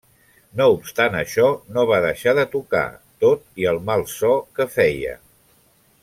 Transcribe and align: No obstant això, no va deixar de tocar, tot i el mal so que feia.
No 0.59 0.65
obstant 0.75 1.17
això, 1.19 1.45
no 1.75 1.83
va 1.91 1.99
deixar 2.07 2.33
de 2.41 2.45
tocar, 2.55 2.81
tot 3.25 3.47
i 3.65 3.71
el 3.73 3.81
mal 3.91 4.07
so 4.17 4.31
que 4.57 4.67
feia. 4.79 5.13